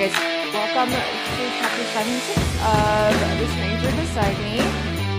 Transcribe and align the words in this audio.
guys, 0.00 0.12
welcome 0.54 0.90
to 0.94 1.50
chapter 1.58 1.84
76 1.92 2.38
of 2.64 3.38
The 3.38 3.46
Stranger 3.48 3.90
Beside 4.00 4.38
Me. 4.38 4.58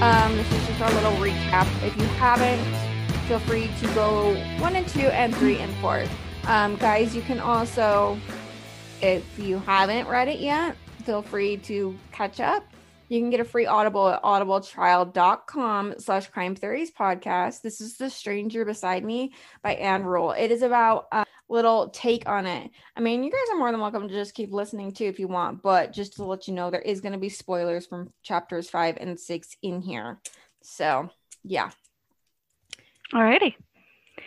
Um, 0.02 0.36
this 0.36 0.52
is 0.52 0.68
just 0.70 0.81
our 0.81 0.91
little 0.93 1.11
recap. 1.18 1.68
If 1.86 1.95
you 1.98 2.05
haven't, 2.18 2.59
feel 3.27 3.38
free 3.38 3.70
to 3.80 3.88
go 3.94 4.34
one 4.57 4.75
and 4.75 4.88
two 4.88 5.02
and 5.02 5.36
three 5.36 5.59
and 5.59 5.71
four. 5.75 6.04
Um, 6.48 6.77
guys, 6.77 7.16
you 7.16 7.21
can 7.21 7.39
also, 7.39 8.20
if 9.04 9.38
you 9.38 9.59
haven't 9.59 10.07
read 10.07 10.27
it 10.27 10.39
yet, 10.39 10.75
feel 11.04 11.21
free 11.21 11.57
to 11.57 11.95
catch 12.11 12.39
up. 12.39 12.63
You 13.07 13.20
can 13.20 13.29
get 13.29 13.39
a 13.39 13.45
free 13.45 13.68
audible 13.68 14.07
at 14.09 14.23
audibletrial.com 14.23 15.95
slash 16.00 16.27
crime 16.29 16.55
theories 16.55 16.89
podcast. 16.89 17.62
This 17.62 17.82
is 17.82 17.98
The 17.98 18.09
Stranger 18.09 18.66
Beside 18.66 19.05
Me 19.05 19.32
by 19.62 19.76
Ann 19.76 20.05
Rule. 20.05 20.32
It 20.32 20.49
is 20.49 20.63
about 20.63 21.07
a 21.12 21.23
little 21.52 21.90
take 21.90 22.28
on 22.28 22.46
it. 22.46 22.72
I 22.96 23.02
mean, 23.02 23.23
you 23.23 23.30
guys 23.30 23.54
are 23.54 23.58
more 23.58 23.72
than 23.72 23.82
welcome 23.82 24.08
to 24.08 24.14
just 24.14 24.34
keep 24.34 24.52
listening 24.52 24.94
too 24.94 25.05
if 25.05 25.20
you 25.20 25.28
want, 25.28 25.62
but 25.62 25.94
just 25.94 26.14
to 26.14 26.24
let 26.24 26.48
you 26.48 26.54
know, 26.54 26.72
there 26.72 26.82
is 26.82 27.02
going 27.02 27.14
to 27.14 27.20
be 27.20 27.30
spoilers 27.30 27.86
from 27.86 28.12
chapters 28.24 28.70
five 28.70 28.98
and 29.00 29.20
six 29.20 29.55
in 29.62 29.82
here. 29.82 30.20
So, 30.64 31.10
yeah. 31.44 31.72
Alrighty. 33.14 33.55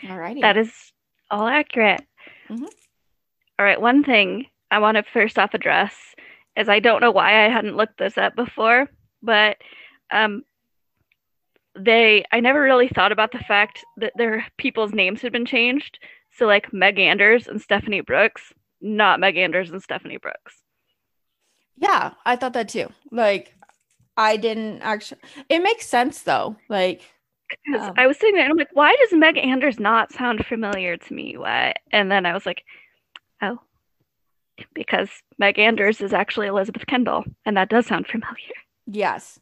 Alrighty. 0.02 0.42
That 0.42 0.58
is 0.58 0.92
all 1.30 1.46
accurate. 1.46 2.02
Mhm. 2.48 2.68
All 3.58 3.64
right. 3.64 3.80
One 3.80 4.04
thing 4.04 4.46
I 4.70 4.78
want 4.78 4.96
to 4.96 5.04
first 5.12 5.38
off 5.38 5.54
address 5.54 5.94
is 6.56 6.68
I 6.68 6.80
don't 6.80 7.00
know 7.00 7.10
why 7.10 7.46
I 7.46 7.48
hadn't 7.48 7.76
looked 7.76 7.98
this 7.98 8.18
up 8.18 8.36
before, 8.36 8.88
but 9.22 9.56
um, 10.10 10.42
they 11.76 12.24
I 12.32 12.40
never 12.40 12.60
really 12.60 12.88
thought 12.88 13.12
about 13.12 13.32
the 13.32 13.38
fact 13.38 13.84
that 13.96 14.12
their 14.16 14.46
people's 14.58 14.92
names 14.92 15.22
had 15.22 15.32
been 15.32 15.46
changed. 15.46 15.98
So 16.36 16.46
like 16.46 16.72
Meg 16.72 16.98
Anders 16.98 17.46
and 17.46 17.60
Stephanie 17.60 18.00
Brooks, 18.00 18.52
not 18.80 19.20
Meg 19.20 19.36
Anders 19.36 19.70
and 19.70 19.82
Stephanie 19.82 20.18
Brooks. 20.18 20.62
Yeah, 21.76 22.12
I 22.24 22.36
thought 22.36 22.52
that 22.54 22.68
too. 22.68 22.88
Like, 23.10 23.54
I 24.16 24.36
didn't 24.36 24.82
actually. 24.82 25.20
It 25.48 25.60
makes 25.62 25.86
sense 25.86 26.22
though. 26.22 26.56
Like 26.68 27.02
Um, 27.74 27.92
I 27.96 28.06
was 28.06 28.16
sitting 28.18 28.34
there 28.34 28.44
and 28.44 28.52
I'm 28.52 28.56
like, 28.58 28.68
why 28.72 28.96
does 29.00 29.12
Meg 29.12 29.36
Anders 29.38 29.78
not 29.78 30.12
sound 30.12 30.44
familiar 30.46 30.96
to 30.96 31.14
me? 31.14 31.36
Why? 31.36 31.74
And 31.92 32.10
then 32.10 32.26
I 32.26 32.32
was 32.32 32.46
like, 32.46 32.64
oh, 33.42 33.58
because 34.72 35.08
Meg 35.38 35.58
Anders 35.58 36.00
is 36.00 36.12
actually 36.12 36.46
Elizabeth 36.46 36.86
Kendall, 36.86 37.24
and 37.44 37.56
that 37.56 37.68
does 37.68 37.86
sound 37.86 38.06
familiar. 38.06 38.54
yes. 38.86 39.38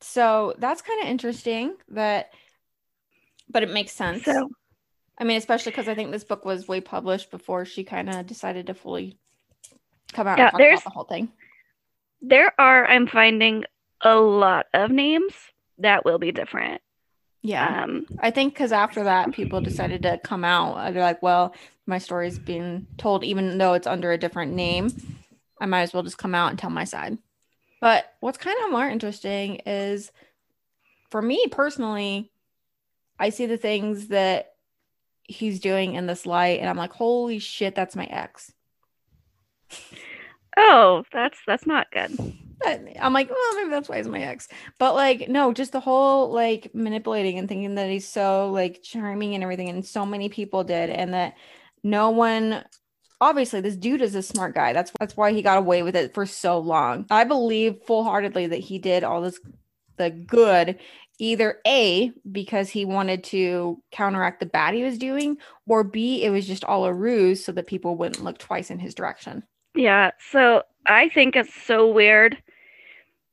So 0.00 0.54
that's 0.58 0.80
kind 0.80 1.02
of 1.02 1.08
interesting 1.08 1.74
that, 1.88 2.32
but 3.50 3.62
it 3.64 3.70
makes 3.70 3.92
sense. 3.92 4.24
So 4.24 4.50
I 5.20 5.24
mean, 5.24 5.36
especially 5.36 5.72
because 5.72 5.88
I 5.88 5.94
think 5.94 6.10
this 6.12 6.24
book 6.24 6.44
was 6.44 6.68
way 6.68 6.80
published 6.80 7.30
before 7.30 7.64
she 7.64 7.82
kind 7.84 8.08
of 8.08 8.26
decided 8.26 8.66
to 8.68 8.74
fully 8.74 9.16
come 10.12 10.26
out 10.26 10.38
Yeah, 10.38 10.44
and 10.44 10.52
talk 10.52 10.58
there's- 10.58 10.80
about 10.80 10.84
the 10.90 10.94
whole 10.94 11.04
thing. 11.04 11.32
there 12.22 12.52
are, 12.60 12.86
I'm 12.86 13.06
finding 13.06 13.64
a 14.00 14.14
lot 14.16 14.66
of 14.74 14.90
names 14.90 15.32
that 15.78 16.04
will 16.04 16.18
be 16.18 16.32
different. 16.32 16.80
Yeah. 17.42 17.84
Um, 17.84 18.06
I 18.20 18.30
think 18.30 18.54
because 18.54 18.72
after 18.72 19.04
that, 19.04 19.32
people 19.32 19.60
decided 19.60 20.02
to 20.02 20.18
come 20.22 20.44
out. 20.44 20.92
They're 20.92 21.02
like, 21.02 21.22
well, 21.22 21.54
my 21.86 21.98
story's 21.98 22.38
being 22.38 22.86
told, 22.96 23.22
even 23.24 23.58
though 23.58 23.74
it's 23.74 23.86
under 23.86 24.10
a 24.12 24.18
different 24.18 24.52
name. 24.54 24.90
I 25.60 25.66
might 25.66 25.82
as 25.82 25.92
well 25.94 26.02
just 26.02 26.18
come 26.18 26.34
out 26.34 26.50
and 26.50 26.58
tell 26.58 26.70
my 26.70 26.84
side. 26.84 27.18
But 27.80 28.12
what's 28.20 28.38
kind 28.38 28.56
of 28.64 28.72
more 28.72 28.88
interesting 28.88 29.56
is 29.66 30.10
for 31.10 31.22
me 31.22 31.46
personally, 31.50 32.30
I 33.20 33.30
see 33.30 33.46
the 33.46 33.56
things 33.56 34.08
that 34.08 34.47
he's 35.28 35.60
doing 35.60 35.94
in 35.94 36.06
this 36.06 36.26
light, 36.26 36.58
and 36.58 36.68
I'm 36.68 36.76
like, 36.76 36.92
holy 36.92 37.38
shit, 37.38 37.74
that's 37.74 37.94
my 37.94 38.06
ex. 38.06 38.52
oh, 40.56 41.04
that's 41.12 41.38
that's 41.46 41.66
not 41.66 41.86
good. 41.92 42.34
I'm 42.66 43.12
like, 43.12 43.30
well, 43.30 43.56
maybe 43.56 43.70
that's 43.70 43.88
why 43.88 43.98
he's 43.98 44.08
my 44.08 44.20
ex. 44.20 44.48
But 44.78 44.94
like, 44.94 45.28
no, 45.28 45.52
just 45.52 45.72
the 45.72 45.80
whole 45.80 46.32
like 46.32 46.74
manipulating 46.74 47.38
and 47.38 47.48
thinking 47.48 47.76
that 47.76 47.88
he's 47.88 48.08
so 48.08 48.50
like 48.50 48.82
charming 48.82 49.34
and 49.34 49.44
everything, 49.44 49.68
and 49.68 49.84
so 49.86 50.04
many 50.04 50.28
people 50.28 50.64
did, 50.64 50.90
and 50.90 51.14
that 51.14 51.34
no 51.84 52.10
one. 52.10 52.64
Obviously, 53.20 53.60
this 53.60 53.76
dude 53.76 54.00
is 54.00 54.14
a 54.14 54.22
smart 54.22 54.54
guy. 54.54 54.72
That's 54.72 54.92
that's 54.98 55.16
why 55.16 55.32
he 55.32 55.42
got 55.42 55.58
away 55.58 55.82
with 55.82 55.96
it 55.96 56.14
for 56.14 56.24
so 56.24 56.58
long. 56.58 57.04
I 57.10 57.24
believe 57.24 57.82
full 57.84 58.04
heartedly 58.04 58.46
that 58.46 58.58
he 58.58 58.78
did 58.78 59.02
all 59.02 59.20
this, 59.22 59.40
the 59.98 60.10
good, 60.10 60.78
either 61.18 61.58
a 61.66 62.12
because 62.30 62.70
he 62.70 62.84
wanted 62.84 63.24
to 63.24 63.82
counteract 63.92 64.40
the 64.40 64.46
bad 64.46 64.74
he 64.74 64.82
was 64.84 64.98
doing, 64.98 65.36
or 65.66 65.84
b 65.84 66.24
it 66.24 66.30
was 66.30 66.46
just 66.46 66.64
all 66.64 66.84
a 66.84 66.92
ruse 66.92 67.44
so 67.44 67.52
that 67.52 67.66
people 67.66 67.96
wouldn't 67.96 68.24
look 68.24 68.38
twice 68.38 68.70
in 68.70 68.78
his 68.78 68.94
direction. 68.94 69.44
Yeah, 69.74 70.12
so 70.30 70.62
I 70.86 71.08
think 71.08 71.36
it's 71.36 71.54
so 71.54 71.90
weird 71.90 72.38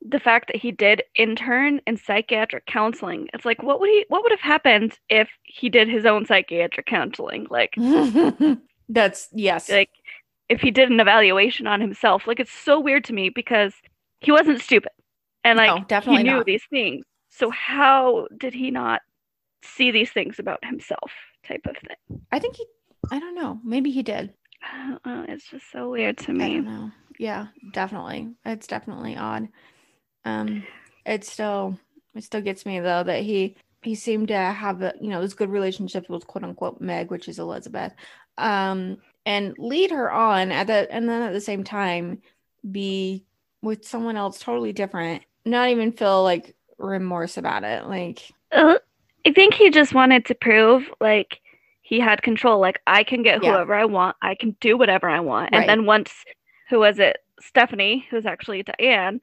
the 0.07 0.19
fact 0.19 0.47
that 0.47 0.57
he 0.57 0.71
did 0.71 1.03
intern 1.17 1.81
in 1.87 1.97
psychiatric 1.97 2.65
counseling. 2.67 3.27
It's 3.33 3.45
like 3.45 3.63
what 3.63 3.79
would 3.79 3.89
he 3.89 4.05
what 4.09 4.23
would 4.23 4.31
have 4.31 4.39
happened 4.41 4.97
if 5.09 5.29
he 5.43 5.69
did 5.69 5.87
his 5.87 6.05
own 6.05 6.25
psychiatric 6.25 6.85
counseling? 6.85 7.47
Like 7.49 7.75
That's 8.89 9.29
yes. 9.33 9.69
like 9.69 9.89
if 10.47 10.61
he 10.61 10.69
did 10.71 10.91
an 10.91 10.99
evaluation 10.99 11.67
on 11.67 11.81
himself. 11.81 12.27
Like 12.27 12.39
it's 12.39 12.51
so 12.51 12.79
weird 12.79 13.03
to 13.05 13.13
me 13.13 13.29
because 13.29 13.73
he 14.21 14.31
wasn't 14.31 14.61
stupid. 14.61 14.91
And 15.45 15.57
like 15.57 15.69
No, 15.69 15.85
definitely 15.87 16.23
he 16.23 16.29
knew 16.29 16.37
not. 16.37 16.45
these 16.45 16.63
things. 16.69 17.05
So 17.29 17.49
how 17.51 18.27
did 18.37 18.53
he 18.53 18.71
not 18.71 19.01
see 19.63 19.91
these 19.91 20.11
things 20.11 20.39
about 20.39 20.63
himself 20.65 21.11
type 21.47 21.61
of 21.65 21.77
thing? 21.77 22.21
I 22.31 22.39
think 22.39 22.55
he, 22.55 22.65
I 23.11 23.19
don't 23.19 23.35
know. 23.35 23.59
Maybe 23.63 23.91
he 23.91 24.03
did. 24.03 24.33
I 24.63 24.97
know. 25.05 25.25
It's 25.29 25.47
just 25.49 25.71
so 25.71 25.91
weird 25.91 26.17
to 26.19 26.31
I 26.31 26.33
me. 26.33 26.55
don't 26.55 26.65
know. 26.65 26.91
Yeah, 27.19 27.47
definitely. 27.71 28.33
It's 28.45 28.67
definitely 28.67 29.15
odd. 29.15 29.47
Um, 30.25 30.63
it 31.05 31.23
still, 31.23 31.79
it 32.15 32.23
still 32.23 32.41
gets 32.41 32.65
me 32.65 32.79
though 32.79 33.03
that 33.03 33.21
he 33.21 33.55
he 33.83 33.93
seemed 33.93 34.29
to 34.29 34.35
have 34.37 34.81
a 34.81 34.93
you 34.99 35.09
know 35.09 35.21
this 35.21 35.35
good 35.35 35.51
relationship 35.51 36.09
with 36.09 36.25
quote 36.25 36.43
unquote 36.43 36.81
Meg, 36.81 37.11
which 37.11 37.29
is 37.29 37.37
Elizabeth, 37.37 37.93
um, 38.39 38.97
and 39.25 39.53
lead 39.59 39.91
her 39.91 40.11
on 40.11 40.51
at 40.51 40.65
the 40.67 40.91
and 40.91 41.07
then 41.07 41.21
at 41.21 41.33
the 41.33 41.39
same 41.41 41.63
time 41.63 42.21
be 42.69 43.23
with 43.61 43.85
someone 43.85 44.17
else 44.17 44.39
totally 44.39 44.73
different, 44.73 45.23
not 45.45 45.69
even 45.69 45.91
feel 45.91 46.23
like 46.23 46.55
remorse 46.77 47.37
about 47.37 47.63
it. 47.63 47.85
Like 47.87 48.21
Uh, 48.51 48.77
I 49.25 49.31
think 49.31 49.53
he 49.53 49.69
just 49.69 49.93
wanted 49.93 50.25
to 50.25 50.35
prove 50.35 50.89
like 50.99 51.39
he 51.81 51.99
had 51.99 52.21
control. 52.21 52.59
Like 52.59 52.81
I 52.87 53.03
can 53.03 53.21
get 53.23 53.43
Yeah. 53.43 53.51
whoever 53.53 53.73
I 53.73 53.85
want. 53.85 54.17
I 54.21 54.35
can 54.35 54.55
do 54.59 54.77
whatever 54.77 55.07
I 55.09 55.19
want. 55.19 55.51
Right. 55.51 55.61
And 55.61 55.69
then 55.69 55.85
once 55.85 56.13
who 56.69 56.79
was 56.79 56.99
it? 56.99 57.17
Stephanie, 57.39 58.05
who's 58.09 58.25
actually 58.25 58.63
Diane, 58.63 59.21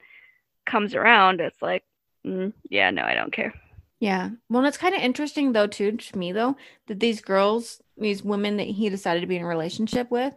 comes 0.65 0.95
around. 0.95 1.41
It's 1.41 1.61
like, 1.61 1.83
mm, 2.25 2.53
yeah, 2.69 2.89
no, 2.91 3.03
I 3.03 3.15
don't 3.15 3.33
care. 3.33 3.53
Yeah. 3.99 4.29
Well, 4.49 4.65
it's 4.65 4.77
kind 4.77 4.95
of 4.95 5.01
interesting 5.01 5.51
though, 5.51 5.67
too, 5.67 5.91
to 5.97 6.17
me 6.17 6.31
though, 6.31 6.55
that 6.87 6.99
these 6.99 7.21
girls, 7.21 7.81
these 7.97 8.23
women 8.23 8.57
that 8.57 8.67
he 8.67 8.89
decided 8.89 9.21
to 9.21 9.27
be 9.27 9.35
in 9.35 9.41
a 9.43 9.47
relationship 9.47 10.09
with, 10.11 10.33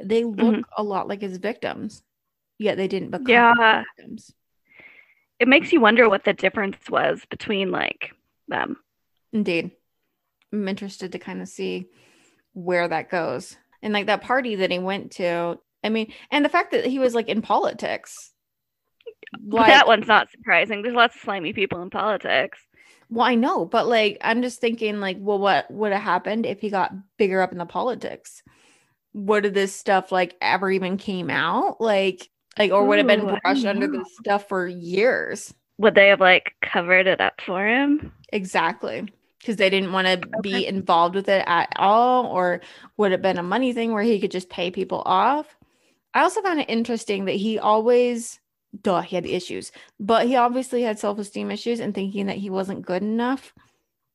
they 0.00 0.24
look 0.24 0.56
Mhm. 0.56 0.64
a 0.76 0.82
lot 0.82 1.08
like 1.08 1.20
his 1.20 1.36
victims. 1.38 2.02
Yet 2.58 2.76
they 2.76 2.88
didn't 2.88 3.10
become 3.10 3.26
Yeah. 3.28 3.84
victims. 3.96 4.32
It 5.42 5.48
makes 5.48 5.72
you 5.72 5.80
wonder 5.80 6.08
what 6.08 6.22
the 6.22 6.32
difference 6.32 6.76
was 6.88 7.20
between 7.28 7.72
like 7.72 8.12
them. 8.46 8.76
Indeed. 9.32 9.72
I'm 10.52 10.68
interested 10.68 11.10
to 11.10 11.18
kind 11.18 11.42
of 11.42 11.48
see 11.48 11.88
where 12.52 12.86
that 12.86 13.10
goes. 13.10 13.56
And 13.82 13.92
like 13.92 14.06
that 14.06 14.22
party 14.22 14.54
that 14.54 14.70
he 14.70 14.78
went 14.78 15.10
to, 15.12 15.58
I 15.82 15.88
mean, 15.88 16.12
and 16.30 16.44
the 16.44 16.48
fact 16.48 16.70
that 16.70 16.86
he 16.86 17.00
was 17.00 17.12
like 17.16 17.28
in 17.28 17.42
politics. 17.42 18.30
But 19.40 19.66
that 19.66 19.88
one's 19.88 20.06
not 20.06 20.30
surprising. 20.30 20.82
There's 20.82 20.94
lots 20.94 21.16
of 21.16 21.22
slimy 21.22 21.52
people 21.52 21.82
in 21.82 21.90
politics. 21.90 22.60
Well, 23.10 23.26
I 23.26 23.34
know, 23.34 23.64
but 23.64 23.88
like 23.88 24.18
I'm 24.20 24.42
just 24.42 24.60
thinking, 24.60 25.00
like, 25.00 25.16
well, 25.18 25.40
what 25.40 25.68
would 25.72 25.90
have 25.90 26.02
happened 26.02 26.46
if 26.46 26.60
he 26.60 26.70
got 26.70 26.94
bigger 27.18 27.42
up 27.42 27.50
in 27.50 27.58
the 27.58 27.66
politics? 27.66 28.44
Would 29.12 29.42
have 29.42 29.54
this 29.54 29.74
stuff 29.74 30.12
like 30.12 30.36
ever 30.40 30.70
even 30.70 30.98
came 30.98 31.30
out? 31.30 31.80
Like, 31.80 32.28
like, 32.58 32.70
or 32.70 32.84
would 32.84 32.98
have 32.98 33.06
been 33.06 33.20
Ooh, 33.20 33.38
brushed 33.42 33.64
under 33.64 33.86
the 33.86 34.04
stuff 34.04 34.48
for 34.48 34.66
years? 34.66 35.54
Would 35.78 35.94
they 35.94 36.08
have 36.08 36.20
like 36.20 36.54
covered 36.62 37.06
it 37.06 37.20
up 37.20 37.40
for 37.40 37.66
him? 37.66 38.12
Exactly. 38.32 39.08
Because 39.40 39.56
they 39.56 39.70
didn't 39.70 39.92
want 39.92 40.06
to 40.06 40.28
be 40.40 40.66
involved 40.66 41.14
with 41.14 41.28
it 41.28 41.44
at 41.46 41.72
all, 41.76 42.26
or 42.26 42.60
would 42.96 43.10
it 43.10 43.14
have 43.14 43.22
been 43.22 43.38
a 43.38 43.42
money 43.42 43.72
thing 43.72 43.92
where 43.92 44.02
he 44.02 44.20
could 44.20 44.30
just 44.30 44.48
pay 44.48 44.70
people 44.70 45.02
off? 45.04 45.56
I 46.14 46.22
also 46.22 46.42
found 46.42 46.60
it 46.60 46.70
interesting 46.70 47.24
that 47.24 47.32
he 47.32 47.58
always, 47.58 48.38
duh, 48.82 49.00
he 49.00 49.16
had 49.16 49.26
issues, 49.26 49.72
but 49.98 50.26
he 50.26 50.36
obviously 50.36 50.82
had 50.82 50.98
self 50.98 51.18
esteem 51.18 51.50
issues 51.50 51.80
and 51.80 51.94
thinking 51.94 52.26
that 52.26 52.36
he 52.36 52.50
wasn't 52.50 52.86
good 52.86 53.02
enough 53.02 53.52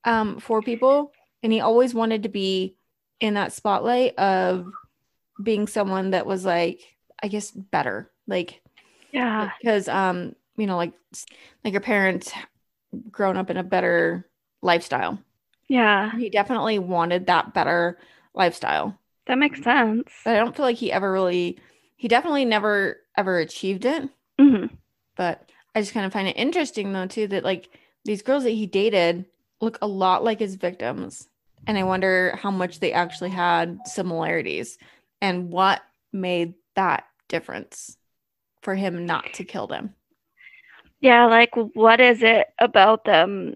um, 0.06 0.40
for 0.40 0.62
people. 0.62 1.12
And 1.44 1.52
he 1.52 1.60
always 1.60 1.94
wanted 1.94 2.24
to 2.24 2.30
be 2.30 2.76
in 3.20 3.34
that 3.34 3.52
spotlight 3.52 4.18
of 4.18 4.68
being 5.42 5.68
someone 5.68 6.12
that 6.12 6.26
was 6.26 6.46
like, 6.46 6.82
I 7.22 7.28
guess, 7.28 7.52
better. 7.52 8.12
Like, 8.28 8.62
Yeah. 9.12 9.52
because 9.60 9.88
um 9.88 10.36
you 10.58 10.68
know 10.68 10.78
like 10.78 10.94
like 11.64 11.74
your 11.74 11.82
parents 11.82 12.32
grown 13.12 13.38
up 13.38 13.50
in 13.50 13.58
a 13.58 13.64
better 13.64 14.28
lifestyle 14.62 15.20
Yeah. 15.68 16.12
he 16.18 16.30
definitely 16.30 16.80
wanted 16.80 17.28
that 17.28 17.54
better 17.54 17.98
lifestyle 18.34 18.98
That 19.28 19.38
makes 19.38 19.62
sense. 19.64 20.12
but 20.24 20.36
i 20.36 20.40
don't 20.40 20.56
feel 20.56 20.66
like 20.66 20.78
he 20.78 20.92
ever 20.92 21.12
really 21.12 21.60
He 21.98 22.08
definitely 22.08 22.46
never 22.46 22.98
ever 23.18 23.40
achieved 23.40 23.86
it. 23.86 24.10
hmm 24.40 24.66
But 25.16 25.52
I 25.76 25.82
just 25.82 25.94
kind 25.94 26.06
of 26.06 26.14
find 26.14 26.28
it 26.28 26.38
interesting 26.38 26.94
though 26.94 27.08
too 27.08 27.28
that 27.28 27.44
like 27.44 27.70
these 28.06 28.22
girls 28.22 28.44
that 28.44 28.52
he 28.52 28.66
dated 28.68 29.26
look 29.62 29.78
a 29.82 29.88
lot 29.88 30.24
like 30.24 30.40
his 30.40 30.56
victims. 30.56 31.28
And 31.66 31.78
I 31.78 31.84
wonder 31.84 32.38
how 32.42 32.52
much 32.52 32.80
they 32.80 32.94
actually 32.94 33.32
had 33.32 33.80
similarities 33.86 34.78
and 35.22 35.50
what 35.52 35.82
made 36.14 36.54
that 36.76 37.06
difference 37.28 37.98
for 38.62 38.76
him 38.76 39.06
not 39.06 39.34
to 39.34 39.44
kill 39.44 39.68
them. 39.68 39.94
Yeah, 41.00 41.26
like 41.26 41.52
what 41.74 42.00
is 42.00 42.24
it 42.24 42.48
about 42.60 43.06
them? 43.06 43.56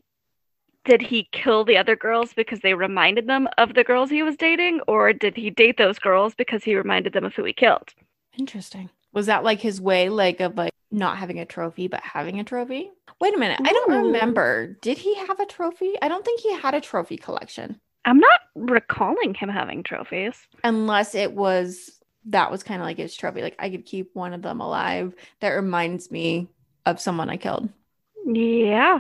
Did 0.86 1.02
he 1.02 1.28
kill 1.32 1.64
the 1.64 1.78
other 1.78 1.96
girls 1.96 2.34
because 2.34 2.60
they 2.62 2.74
reminded 2.74 3.28
them 3.28 3.48
of 3.58 3.76
the 3.76 3.84
girls 3.84 4.10
he 4.10 4.24
was 4.24 4.36
dating, 4.36 4.82
or 4.88 5.14
did 5.14 5.36
he 5.38 5.50
date 5.52 5.78
those 5.78 6.00
girls 6.00 6.34
because 6.36 6.64
he 6.64 6.76
reminded 6.76 7.14
them 7.14 7.24
of 7.24 7.34
who 7.36 7.44
he 7.44 7.54
killed? 7.54 7.94
Interesting. 8.38 8.90
Was 9.14 9.28
that 9.28 9.44
like 9.44 9.60
his 9.60 9.80
way 9.82 10.10
like 10.10 10.40
of 10.40 10.56
like 10.58 10.72
not 10.92 11.18
having 11.18 11.40
a 11.40 11.46
trophy 11.46 11.88
but 11.88 12.02
having 12.02 12.40
a 12.40 12.44
trophy? 12.44 12.92
Wait 13.20 13.36
a 13.36 13.38
minute. 13.38 13.60
I 13.64 13.72
don't 13.74 14.06
remember. 14.06 14.78
Did 14.82 14.98
he 14.98 15.16
have 15.16 15.40
a 15.40 15.46
trophy? 15.46 15.94
I 16.02 16.08
don't 16.08 16.26
think 16.26 16.40
he 16.42 16.54
had 16.56 16.74
a 16.74 16.82
trophy 16.82 17.18
collection. 17.18 17.80
I'm 18.06 18.20
not 18.20 18.40
recalling 18.56 19.36
him 19.36 19.50
having 19.50 19.84
trophies. 19.84 20.36
unless 20.64 21.14
it 21.14 21.34
was 21.34 22.01
that 22.26 22.52
was 22.52 22.64
kind 22.64 22.82
of 22.82 22.86
like 22.86 22.98
his 22.98 23.16
trophy. 23.16 23.42
Like 23.42 23.56
I 23.60 23.70
could 23.70 23.86
keep 23.86 24.12
one 24.16 24.34
of 24.34 24.42
them 24.42 24.62
alive 24.62 25.16
that 25.40 25.50
reminds 25.50 26.12
me 26.12 26.50
of 26.86 27.00
someone 27.00 27.30
I 27.30 27.38
killed. 27.38 27.70
Yeah. 28.26 29.00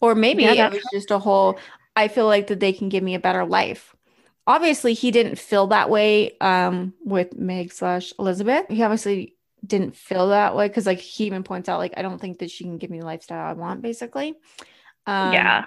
Or 0.00 0.14
maybe 0.14 0.44
Yeah, 0.44 0.52
it 0.52 0.70
was 0.70 0.88
just 0.92 1.10
a 1.10 1.18
whole 1.18 1.58
I 1.96 2.08
feel 2.08 2.26
like 2.26 2.48
that 2.48 2.60
they 2.60 2.72
can 2.72 2.88
give 2.88 3.02
me 3.02 3.14
a 3.14 3.20
better 3.20 3.44
life. 3.44 3.94
Obviously, 4.46 4.94
he 4.94 5.10
didn't 5.10 5.38
feel 5.38 5.68
that 5.68 5.90
way 5.90 6.36
um 6.40 6.94
with 7.04 7.34
Meg 7.36 7.72
slash 7.72 8.12
Elizabeth. 8.18 8.66
He 8.68 8.82
obviously 8.82 9.36
didn't 9.66 9.96
feel 9.96 10.28
that 10.28 10.54
way 10.56 10.68
because 10.68 10.86
like 10.86 10.98
he 11.00 11.26
even 11.26 11.42
points 11.44 11.68
out, 11.68 11.78
like, 11.78 11.94
I 11.96 12.02
don't 12.02 12.20
think 12.20 12.38
that 12.40 12.50
she 12.50 12.64
can 12.64 12.78
give 12.78 12.90
me 12.90 13.00
the 13.00 13.06
lifestyle 13.06 13.46
I 13.48 13.54
want, 13.54 13.82
basically. 13.82 14.34
Um, 15.06 15.32
yeah. 15.32 15.66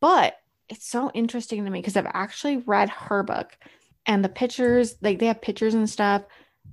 but 0.00 0.36
it's 0.68 0.88
so 0.88 1.10
interesting 1.14 1.64
to 1.64 1.70
me 1.70 1.80
because 1.80 1.96
I've 1.96 2.06
actually 2.12 2.58
read 2.58 2.90
her 2.90 3.22
book 3.22 3.56
and 4.06 4.24
the 4.24 4.28
pictures, 4.28 4.96
like 5.02 5.18
they 5.18 5.26
have 5.26 5.42
pictures 5.42 5.74
and 5.74 5.88
stuff. 5.88 6.22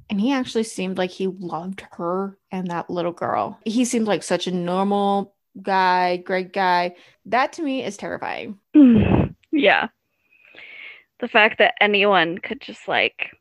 And 0.09 0.19
he 0.19 0.33
actually 0.33 0.63
seemed 0.63 0.97
like 0.97 1.11
he 1.11 1.27
loved 1.27 1.85
her 1.91 2.37
and 2.51 2.67
that 2.67 2.89
little 2.89 3.11
girl. 3.11 3.59
He 3.65 3.85
seemed 3.85 4.07
like 4.07 4.21
such 4.23 4.47
a 4.47 4.51
normal 4.51 5.33
guy, 5.61 6.17
great 6.17 6.53
guy. 6.53 6.95
That 7.25 7.53
to 7.53 7.63
me 7.63 7.83
is 7.83 7.97
terrifying. 7.97 8.59
yeah. 9.51 9.87
The 11.19 11.27
fact 11.27 11.59
that 11.59 11.75
anyone 11.79 12.37
could 12.37 12.61
just 12.61 12.87
like 12.87 13.31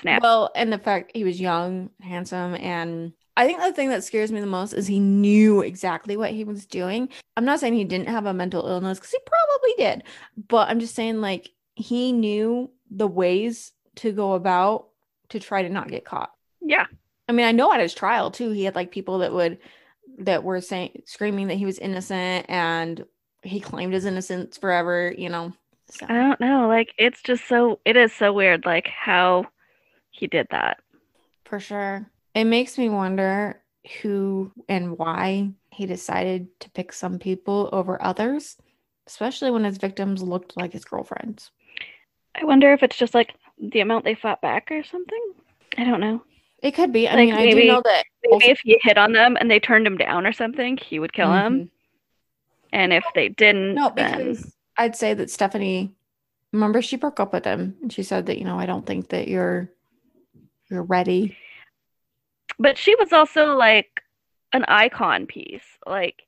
snap. 0.00 0.22
Well, 0.22 0.50
and 0.54 0.72
the 0.72 0.78
fact 0.78 1.12
he 1.14 1.24
was 1.24 1.40
young, 1.40 1.90
handsome, 2.00 2.54
and 2.54 3.12
I 3.36 3.46
think 3.46 3.60
the 3.60 3.72
thing 3.72 3.90
that 3.90 4.02
scares 4.02 4.32
me 4.32 4.40
the 4.40 4.46
most 4.46 4.72
is 4.72 4.88
he 4.88 4.98
knew 4.98 5.60
exactly 5.60 6.16
what 6.16 6.32
he 6.32 6.42
was 6.42 6.66
doing. 6.66 7.08
I'm 7.36 7.44
not 7.44 7.60
saying 7.60 7.74
he 7.74 7.84
didn't 7.84 8.08
have 8.08 8.26
a 8.26 8.34
mental 8.34 8.66
illness 8.66 8.98
because 8.98 9.12
he 9.12 9.18
probably 9.24 9.74
did, 9.78 10.02
but 10.48 10.68
I'm 10.68 10.80
just 10.80 10.96
saying 10.96 11.20
like 11.20 11.50
he 11.76 12.10
knew 12.12 12.68
the 12.90 13.06
ways 13.06 13.72
to 13.96 14.12
go 14.12 14.34
about 14.34 14.88
to 15.30 15.40
try 15.40 15.62
to 15.62 15.68
not 15.68 15.88
get 15.88 16.04
caught. 16.04 16.32
yeah. 16.60 16.86
I 17.28 17.32
mean, 17.32 17.44
I 17.44 17.52
know 17.52 17.70
at 17.72 17.80
his 17.80 17.92
trial 17.92 18.30
too, 18.30 18.52
he 18.52 18.64
had 18.64 18.74
like 18.74 18.90
people 18.90 19.18
that 19.18 19.34
would 19.34 19.58
that 20.20 20.44
were 20.44 20.60
saying 20.60 21.02
screaming 21.04 21.48
that 21.48 21.56
he 21.58 21.66
was 21.66 21.78
innocent 21.78 22.46
and 22.48 23.04
he 23.42 23.60
claimed 23.60 23.92
his 23.92 24.06
innocence 24.06 24.56
forever, 24.56 25.14
you 25.16 25.28
know. 25.28 25.52
So 25.90 26.06
I 26.08 26.14
don't 26.14 26.40
know. 26.40 26.68
Like 26.68 26.94
it's 26.98 27.22
just 27.22 27.46
so 27.46 27.80
it 27.84 27.96
is 27.96 28.12
so 28.14 28.32
weird 28.32 28.64
like 28.64 28.88
how 28.88 29.44
he 30.10 30.26
did 30.26 30.46
that. 30.50 30.78
For 31.44 31.60
sure. 31.60 32.10
It 32.34 32.44
makes 32.44 32.78
me 32.78 32.88
wonder 32.88 33.62
who 34.02 34.52
and 34.68 34.98
why 34.98 35.50
he 35.70 35.86
decided 35.86 36.48
to 36.60 36.70
pick 36.70 36.92
some 36.92 37.18
people 37.18 37.68
over 37.72 38.02
others, 38.02 38.56
especially 39.06 39.50
when 39.50 39.64
his 39.64 39.78
victims 39.78 40.22
looked 40.22 40.56
like 40.56 40.72
his 40.72 40.84
girlfriends. 40.84 41.50
I 42.40 42.44
wonder 42.44 42.72
if 42.72 42.82
it's 42.82 42.96
just 42.96 43.14
like 43.14 43.34
the 43.60 43.80
amount 43.80 44.04
they 44.04 44.14
fought 44.14 44.40
back 44.40 44.70
or 44.70 44.82
something. 44.84 45.20
I 45.76 45.84
don't 45.84 46.00
know. 46.00 46.22
It 46.62 46.72
could 46.72 46.92
be. 46.92 47.08
I 47.08 47.14
Like, 47.14 47.28
mean, 47.28 47.34
I 47.34 47.50
do 47.50 47.64
know 47.66 47.82
that. 47.84 48.04
Maybe 48.24 48.46
if 48.46 48.60
he 48.62 48.78
hit 48.82 48.98
on 48.98 49.12
them 49.12 49.36
and 49.38 49.50
they 49.50 49.60
turned 49.60 49.86
him 49.86 49.96
down 49.96 50.26
or 50.26 50.32
something, 50.32 50.76
he 50.76 50.98
would 50.98 51.12
kill 51.12 51.32
him. 51.32 51.52
Mhm. 51.58 51.70
And 52.72 52.92
if 52.92 53.04
they 53.14 53.28
didn't, 53.28 53.74
No, 53.74 53.90
then 53.94 54.18
because 54.18 54.56
I'd 54.76 54.96
say 54.96 55.14
that 55.14 55.30
Stephanie, 55.30 55.94
remember, 56.52 56.82
she 56.82 56.96
broke 56.96 57.18
up 57.20 57.32
with 57.32 57.44
him 57.44 57.76
and 57.80 57.92
she 57.92 58.02
said 58.02 58.26
that, 58.26 58.38
you 58.38 58.44
know, 58.44 58.58
I 58.58 58.66
don't 58.66 58.84
think 58.86 59.08
that 59.10 59.28
you're 59.28 59.70
you're 60.70 60.82
ready. 60.82 61.36
but 62.58 62.76
she 62.76 62.94
was 62.96 63.12
also 63.12 63.54
like 63.56 64.02
an 64.52 64.64
icon 64.68 65.26
piece. 65.26 65.62
Like 65.86 66.22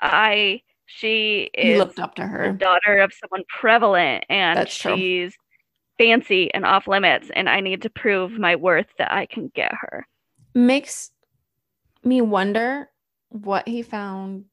I 0.00 0.62
she 0.96 1.50
He 1.56 1.72
is 1.72 1.78
looked 1.78 1.98
up 1.98 2.14
to 2.16 2.22
the 2.22 2.28
her. 2.28 2.52
daughter 2.52 2.98
of 2.98 3.12
someone 3.12 3.44
prevalent 3.48 4.24
and 4.28 4.58
That's 4.58 4.76
true. 4.76 4.96
she's 4.96 5.34
fancy 5.98 6.52
and 6.54 6.64
off 6.64 6.88
limits 6.88 7.30
and 7.34 7.48
I 7.48 7.60
need 7.60 7.82
to 7.82 7.90
prove 7.90 8.32
my 8.32 8.56
worth 8.56 8.86
that 8.98 9.12
I 9.12 9.26
can 9.26 9.50
get 9.54 9.72
her. 9.80 10.06
Makes 10.54 11.10
me 12.02 12.20
wonder 12.20 12.88
what 13.28 13.68
he 13.68 13.82
found. 13.82 14.46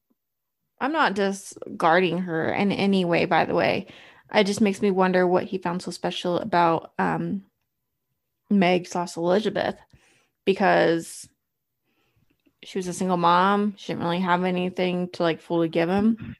I'm 0.80 0.92
not 0.92 1.14
discarding 1.14 2.18
her 2.18 2.52
in 2.52 2.70
any 2.70 3.04
way, 3.04 3.24
by 3.24 3.44
the 3.44 3.54
way. 3.54 3.86
It 4.32 4.44
just 4.44 4.60
makes 4.60 4.80
me 4.82 4.90
wonder 4.90 5.26
what 5.26 5.44
he 5.44 5.58
found 5.58 5.82
so 5.82 5.90
special 5.90 6.38
about 6.38 6.92
um 6.98 7.42
Meg 8.50 8.86
slash 8.86 9.16
Elizabeth 9.16 9.76
because 10.44 11.28
she 12.68 12.78
was 12.78 12.86
a 12.86 12.92
single 12.92 13.16
mom. 13.16 13.72
She 13.78 13.86
didn't 13.94 14.02
really 14.04 14.20
have 14.20 14.44
anything 14.44 15.08
to 15.12 15.22
like 15.22 15.40
fully 15.40 15.70
give 15.70 15.88
him 15.88 16.36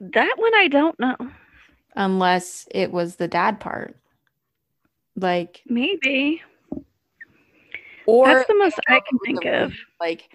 That 0.00 0.34
one 0.36 0.54
I 0.54 0.68
don't 0.68 1.00
know. 1.00 1.16
unless 1.96 2.68
it 2.70 2.92
was 2.92 3.16
the 3.16 3.26
dad 3.26 3.58
part. 3.58 3.96
Like 5.16 5.62
Maybe. 5.66 6.42
or 8.06 8.26
That's 8.26 8.46
the 8.48 8.54
most 8.58 8.78
I 8.86 9.00
can 9.00 9.18
think 9.24 9.46
of. 9.46 9.72
Like 9.98 10.28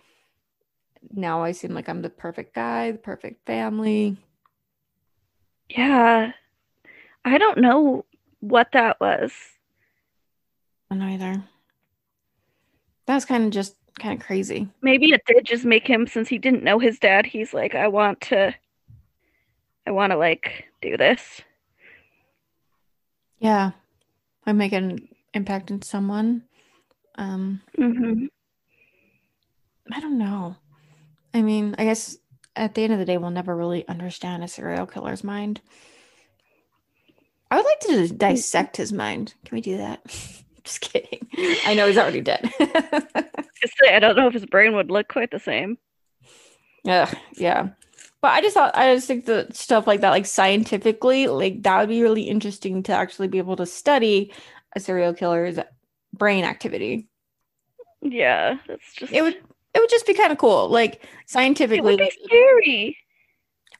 now 1.12 1.44
I 1.44 1.52
seem 1.52 1.76
like 1.76 1.88
I'm 1.88 2.02
the 2.02 2.10
perfect 2.10 2.56
guy, 2.56 2.90
the 2.94 2.98
perfect 2.98 3.46
family. 3.46 4.18
Yeah. 5.70 6.32
I 7.24 7.38
don't 7.38 7.60
know 7.60 8.06
what 8.40 8.70
that 8.74 9.00
was. 9.00 9.32
I 10.90 10.96
know 10.96 11.06
either. 11.06 11.44
That's 13.06 13.26
kind 13.26 13.44
of 13.46 13.52
just 13.52 13.76
kind 14.00 14.20
of 14.20 14.26
crazy. 14.26 14.68
Maybe 14.82 15.12
it 15.12 15.22
did 15.26 15.46
just 15.46 15.66
make 15.66 15.88
him 15.88 16.08
since 16.08 16.28
he 16.28 16.38
didn't 16.38 16.64
know 16.64 16.80
his 16.80 17.00
dad, 17.00 17.26
he's 17.26 17.54
like, 17.54 17.76
I 17.76 17.88
want 17.88 18.22
to 18.22 18.54
I 19.88 19.92
want 19.92 20.12
to 20.12 20.18
like 20.18 20.66
do 20.82 20.98
this. 20.98 21.42
Yeah. 23.40 23.72
I 24.46 24.54
make 24.54 24.74
an 24.74 25.08
impact 25.34 25.72
in 25.72 25.82
someone. 25.82 26.44
Um, 27.16 27.62
hmm 27.76 28.26
I 29.92 30.00
don't 30.00 30.18
know. 30.18 30.56
I 31.34 31.42
mean, 31.44 31.76
I 31.78 31.86
guess 31.86 32.18
at 32.56 32.74
the 32.74 32.84
end 32.84 32.94
of 32.94 33.00
the 33.00 33.06
day, 33.06 33.18
we'll 33.18 33.30
never 33.30 33.56
really 33.56 33.88
understand 33.88 34.44
a 34.44 34.48
serial 34.48 34.88
killer's 34.88 35.24
mind. 35.24 35.62
I 37.52 37.58
would 37.58 37.66
like 37.66 37.80
to 37.82 38.14
dissect 38.14 38.78
his 38.78 38.92
mind. 38.92 39.36
Can 39.46 39.56
we 39.56 39.62
do 39.62 39.78
that? 39.78 40.04
Just 40.64 40.82
kidding. 40.82 41.28
I 41.66 41.76
know 41.76 41.88
he's 41.88 41.98
already 41.98 42.22
dead. 42.22 42.52
I 43.94 44.00
don't 44.00 44.16
know 44.16 44.28
if 44.28 44.34
his 44.34 44.46
brain 44.46 44.76
would 44.76 44.92
look 44.92 45.08
quite 45.08 45.32
the 45.32 45.40
same. 45.40 45.78
yeah, 46.84 47.12
yeah. 47.38 47.70
But 48.22 48.32
I 48.34 48.42
just 48.42 48.54
thought 48.56 48.76
I 48.76 48.96
just 48.96 49.08
think 49.08 49.26
that 49.26 49.56
stuff 49.56 49.88
like 49.88 50.02
that, 50.02 50.10
like 50.10 50.26
scientifically, 50.26 51.28
like 51.28 51.64
that 51.64 51.80
would 51.80 51.90
be 51.90 52.02
really 52.02 52.24
interesting 52.24 52.84
to 52.84 52.94
actually 52.94 53.28
be 53.28 53.38
able 53.38 53.56
to 53.58 53.66
study 53.66 54.34
a 54.76 54.80
serial 54.80 55.14
killer's 55.14 55.60
brain 56.14 56.44
activity. 56.46 57.08
Yeah, 58.02 58.58
that's 58.68 58.94
just 58.94 59.12
It 59.12 59.22
would 59.22 59.36
it 59.74 59.80
would 59.80 59.90
just 59.90 60.08
be 60.08 60.14
kind 60.14 60.32
of 60.32 60.38
cool. 60.38 60.70
Like 60.70 61.04
it 61.04 61.10
scientifically, 61.28 61.82
would 61.82 61.98
be 61.98 62.12
scary. 62.26 62.98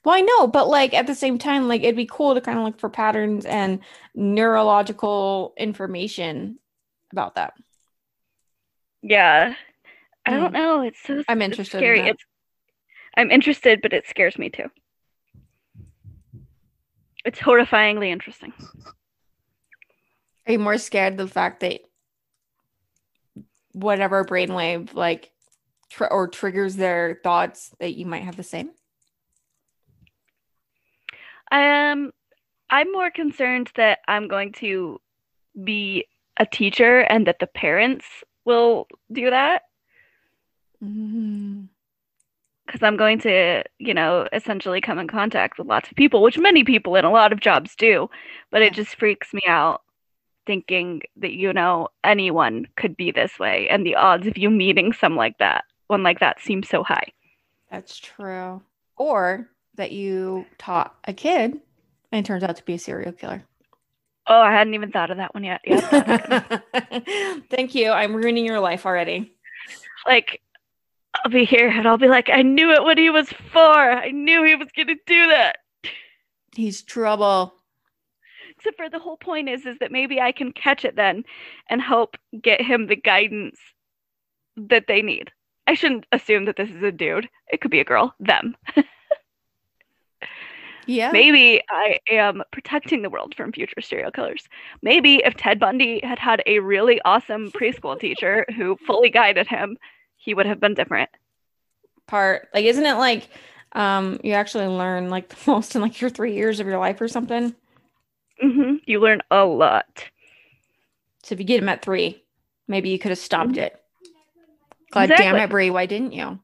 Well, 0.04 0.14
I 0.14 0.20
know, 0.20 0.46
but 0.46 0.68
like 0.68 0.94
at 0.94 1.06
the 1.06 1.14
same 1.14 1.38
time, 1.38 1.68
like 1.68 1.82
it'd 1.82 1.96
be 1.96 2.06
cool 2.10 2.34
to 2.34 2.40
kind 2.40 2.58
of 2.58 2.64
look 2.64 2.78
for 2.78 2.88
patterns 2.88 3.44
and 3.44 3.80
neurological 4.14 5.52
information 5.58 6.58
about 7.12 7.34
that. 7.36 7.54
Yeah. 9.02 9.54
I 10.26 10.30
don't 10.30 10.52
know. 10.52 10.82
It's 10.82 10.98
so 11.02 11.22
I'm 11.28 11.40
interested 11.40 11.78
in 11.78 11.80
scary. 11.82 12.00
that. 12.00 12.10
It's 12.10 12.24
I'm 13.16 13.30
interested, 13.30 13.80
but 13.80 13.92
it 13.92 14.06
scares 14.06 14.38
me 14.38 14.50
too. 14.50 14.68
It's 17.24 17.38
horrifyingly 17.38 18.08
interesting. 18.08 18.52
Are 20.46 20.52
you 20.52 20.58
more 20.58 20.78
scared 20.78 21.14
of 21.14 21.18
the 21.18 21.28
fact 21.28 21.60
that 21.60 21.80
whatever 23.72 24.24
brainwave 24.24 24.94
like 24.94 25.32
tr- 25.90 26.06
or 26.06 26.28
triggers 26.28 26.76
their 26.76 27.20
thoughts 27.22 27.74
that 27.80 27.94
you 27.94 28.06
might 28.06 28.22
have 28.22 28.36
the 28.36 28.42
same? 28.42 28.70
Um, 31.50 32.12
I'm 32.70 32.92
more 32.92 33.10
concerned 33.10 33.70
that 33.76 34.00
I'm 34.08 34.28
going 34.28 34.52
to 34.54 35.00
be 35.62 36.06
a 36.36 36.46
teacher 36.46 37.00
and 37.00 37.26
that 37.26 37.38
the 37.38 37.46
parents 37.46 38.04
will 38.44 38.86
do 39.12 39.30
that 39.30 39.62
Mm-hmm. 40.84 41.62
because 42.66 42.82
I'm 42.82 42.96
going 42.96 43.18
to, 43.20 43.62
you 43.78 43.94
know, 43.94 44.26
essentially 44.32 44.80
come 44.80 44.98
in 44.98 45.06
contact 45.08 45.56
with 45.58 45.68
lots 45.68 45.88
of 45.90 45.96
people, 45.96 46.22
which 46.22 46.36
many 46.38 46.64
people 46.64 46.96
in 46.96 47.04
a 47.04 47.10
lot 47.10 47.32
of 47.32 47.40
jobs 47.40 47.76
do, 47.76 48.10
but 48.50 48.60
Yeah. 48.60 48.68
it 48.68 48.72
just 48.74 48.96
freaks 48.96 49.32
me 49.32 49.42
out 49.46 49.82
thinking 50.46 51.02
that, 51.16 51.32
you 51.32 51.52
know, 51.52 51.88
anyone 52.04 52.66
could 52.76 52.96
be 52.96 53.10
this 53.10 53.38
way 53.38 53.68
and 53.68 53.84
the 53.86 53.94
odds 53.96 54.26
of 54.26 54.36
you 54.38 54.50
meeting 54.50 54.92
some 54.92 55.16
like 55.16 55.38
that, 55.38 55.64
one 55.88 56.02
like 56.02 56.20
that 56.20 56.40
seems 56.40 56.68
so 56.68 56.82
high. 56.82 57.06
That's 57.70 57.98
true. 57.98 58.62
Or 58.96 59.48
that 59.76 59.92
you 59.92 60.46
taught 60.58 60.94
a 61.04 61.12
kid 61.12 61.60
and 62.12 62.24
turns 62.24 62.42
out 62.44 62.56
to 62.56 62.64
be 62.64 62.74
a 62.74 62.78
serial 62.78 63.12
killer. 63.12 63.42
Oh, 64.28 64.40
I 64.40 64.52
hadn't 64.52 64.74
even 64.74 64.90
thought 64.90 65.10
of 65.12 65.18
that 65.18 65.34
one 65.34 65.44
yet. 65.44 65.60
Yeah. 65.64 66.40
Thank 67.50 67.74
you. 67.76 67.90
I'm 67.90 68.14
ruining 68.16 68.44
your 68.44 68.58
life 68.60 68.84
already. 68.86 69.32
like 70.06 70.40
I'll 71.24 71.30
be 71.30 71.44
here 71.44 71.68
and 71.68 71.86
I'll 71.86 71.98
be 71.98 72.08
like, 72.08 72.30
I 72.30 72.42
knew 72.42 72.72
it 72.72 72.82
what 72.82 72.98
he 72.98 73.10
was 73.10 73.28
for. 73.52 73.58
I 73.58 74.10
knew 74.10 74.44
he 74.44 74.54
was 74.54 74.68
gonna 74.76 74.94
do 75.06 75.26
that. 75.28 75.58
He's 76.54 76.82
trouble. 76.82 77.54
Except 78.56 78.76
for 78.76 78.88
the 78.88 78.98
whole 78.98 79.16
point 79.16 79.48
is 79.48 79.66
is 79.66 79.78
that 79.80 79.92
maybe 79.92 80.20
I 80.20 80.32
can 80.32 80.52
catch 80.52 80.84
it 80.84 80.96
then 80.96 81.24
and 81.68 81.80
help 81.80 82.16
get 82.40 82.60
him 82.60 82.86
the 82.86 82.96
guidance 82.96 83.58
that 84.56 84.86
they 84.88 85.02
need. 85.02 85.30
I 85.66 85.74
shouldn't 85.74 86.06
assume 86.12 86.46
that 86.46 86.56
this 86.56 86.70
is 86.70 86.82
a 86.82 86.92
dude. 86.92 87.28
It 87.48 87.60
could 87.60 87.70
be 87.70 87.80
a 87.80 87.84
girl. 87.84 88.14
Them. 88.20 88.56
Yeah. 90.86 91.10
Maybe 91.10 91.60
I 91.68 91.98
am 92.10 92.42
protecting 92.52 93.02
the 93.02 93.10
world 93.10 93.34
from 93.34 93.52
future 93.52 93.80
serial 93.80 94.12
killers. 94.12 94.48
Maybe 94.82 95.16
if 95.24 95.34
Ted 95.34 95.58
Bundy 95.58 96.00
had 96.04 96.18
had 96.18 96.42
a 96.46 96.60
really 96.60 97.00
awesome 97.04 97.50
preschool 97.50 97.98
teacher 97.98 98.46
who 98.56 98.78
fully 98.86 99.10
guided 99.10 99.48
him, 99.48 99.76
he 100.26 100.34
would 100.34 100.46
have 100.46 100.60
been 100.60 100.74
different. 100.74 101.08
Part 102.06 102.48
like 102.52 102.64
isn't 102.66 102.84
it 102.84 102.94
like 102.94 103.28
um 103.72 104.20
you 104.22 104.32
actually 104.32 104.66
learn 104.66 105.08
like 105.08 105.28
the 105.44 105.50
most 105.50 105.74
in 105.74 105.80
like 105.80 106.00
your 106.00 106.10
three 106.10 106.34
years 106.34 106.60
of 106.60 106.66
your 106.66 106.78
life 106.78 107.00
or 107.00 107.08
something? 107.08 107.54
hmm 108.40 108.74
You 108.84 109.00
learn 109.00 109.22
a 109.30 109.44
lot. 109.44 110.04
So 111.22 111.32
if 111.34 111.38
you 111.40 111.46
get 111.46 111.62
him 111.62 111.68
at 111.68 111.82
three, 111.82 112.22
maybe 112.68 112.90
you 112.90 112.98
could 112.98 113.10
have 113.10 113.18
stopped 113.18 113.56
it. 113.56 113.80
God 114.92 115.08
damn 115.16 115.36
it, 115.36 115.50
Brie, 115.50 115.70
why 115.70 115.86
didn't 115.86 116.12
you? 116.12 116.38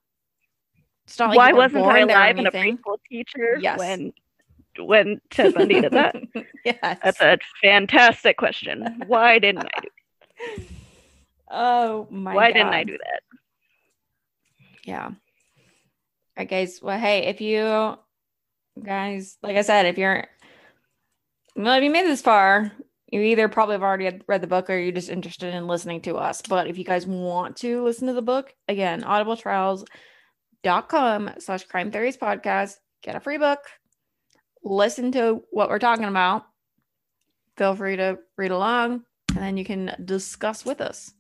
It's 1.07 1.19
not 1.19 1.31
like 1.31 1.37
Why 1.37 1.53
wasn't 1.53 1.85
I 1.87 2.01
alive 2.01 2.39
and 2.39 2.47
a 2.47 2.51
preschool 2.51 2.99
teacher 3.09 3.59
Yes. 3.61 3.79
when 3.79 4.13
when 4.79 5.21
Bundy 5.37 5.81
did 5.81 5.93
that? 5.93 6.15
yes. 6.65 6.99
That's 7.03 7.21
a 7.21 7.39
fantastic 7.61 8.37
question. 8.37 9.03
Why 9.07 9.39
didn't 9.39 9.67
I 9.75 9.81
do? 9.81 9.89
oh 11.51 12.07
my 12.11 12.33
God. 12.33 12.37
Why 12.37 12.49
god. 12.53 12.59
didn't 12.59 12.75
I 12.75 12.85
do 12.85 12.99
that? 12.99 13.23
Yeah. 14.85 15.07
All 15.07 15.15
right, 16.37 16.49
guys. 16.49 16.81
Well, 16.83 16.99
hey, 16.99 17.27
if 17.27 17.41
you 17.41 17.97
guys, 18.83 19.37
like 19.43 19.57
I 19.57 19.63
said, 19.63 19.87
if 19.87 19.99
you're, 19.99 20.27
well, 21.55 21.77
if 21.77 21.85
you 21.85 21.91
made 21.91 22.07
this 22.07 22.23
far, 22.23 22.73
you 23.13 23.21
either 23.21 23.49
probably 23.49 23.75
have 23.75 23.83
already 23.83 24.11
read 24.27 24.41
the 24.41 24.47
book 24.47 24.71
or 24.71 24.79
you're 24.79 24.93
just 24.93 25.11
interested 25.11 25.53
in 25.55 25.67
listening 25.67 26.01
to 26.03 26.17
us. 26.17 26.41
But 26.41 26.67
if 26.67 26.79
you 26.79 26.85
guys 26.85 27.07
want 27.07 27.59
to 27.59 27.85
listen 27.85 28.09
to 28.09 28.15
the 28.15 28.23
book, 28.23 28.55
again, 28.69 29.03
audibletrials.com 29.03 31.31
slash 31.39 31.65
crime 31.65 31.91
theories 31.91 32.17
podcast, 32.17 32.77
get 33.03 33.17
a 33.17 33.21
free 33.21 33.37
book, 33.37 33.59
listen 34.65 35.13
to 35.13 35.43
what 35.51 35.69
we're 35.69 35.79
talking 35.79 36.07
about. 36.07 36.47
Feel 37.59 37.77
free 37.77 37.97
to 37.97 38.19
read 38.39 38.51
along 38.51 39.03
and 39.29 39.39
then 39.39 39.59
you 39.59 39.65
can 39.65 39.95
discuss 40.05 40.65
with 40.65 40.81
us. 40.81 41.13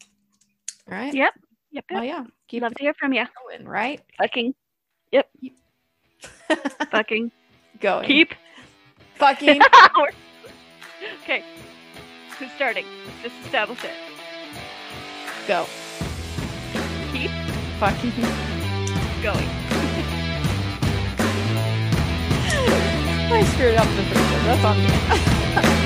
All 0.90 0.96
right. 0.96 1.12
Yep. 1.12 1.34
Yep. 1.72 1.84
Oh, 1.92 2.02
yeah. 2.02 2.24
Keep 2.48 2.62
Love 2.62 2.74
to 2.74 2.82
hear 2.82 2.94
from 2.94 3.12
you. 3.14 3.24
going, 3.48 3.66
right? 3.66 4.00
Fucking, 4.18 4.54
Yep. 5.10 5.28
fucking, 6.90 7.30
going. 7.80 8.06
keep. 8.06 8.34
fucking 9.16 9.60
okay. 11.22 11.42
Who's 12.38 12.50
starting? 12.52 12.84
Just 13.22 13.34
establish 13.44 13.82
it. 13.84 13.90
go. 15.48 15.66
Keep 17.12 17.30
Fucking 17.80 18.12
going. 19.22 19.48
I 23.34 23.44
screwed 23.54 23.76
up 23.76 23.86
the 23.86 24.02
picture. 24.02 24.42
That's 24.44 24.64
on 24.64 24.76
me. 25.76 25.78